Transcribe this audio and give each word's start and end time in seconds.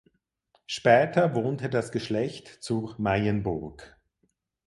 Später 0.65 1.35
wohnte 1.35 1.69
das 1.69 1.91
Geschlecht 1.91 2.47
zur 2.47 2.95
Meyenburg. 2.99 3.99